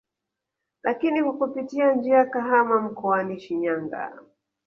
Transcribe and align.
Lakini 0.83 1.23
kwa 1.23 1.33
kupitia 1.37 1.93
njia 1.93 2.25
Kahama 2.25 2.81
mkoani 2.81 3.39
Shinyanaga 3.39 4.21